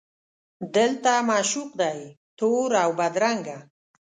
[0.75, 1.99] دلته معشوق دی
[2.37, 3.57] تور اوبدرنګه